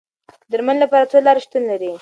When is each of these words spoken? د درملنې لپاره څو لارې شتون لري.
د 0.49 0.49
درملنې 0.51 0.81
لپاره 0.83 1.09
څو 1.11 1.17
لارې 1.25 1.41
شتون 1.45 1.63
لري. 1.71 1.89